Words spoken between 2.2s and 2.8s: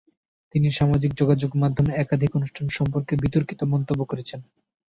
অনুষ্ঠান